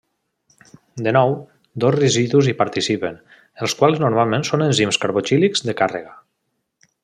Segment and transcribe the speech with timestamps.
[1.07, 1.33] De nou,
[1.83, 3.21] dos residus hi participen,
[3.67, 6.19] els quals normalment són enzims carboxílics de càrrega.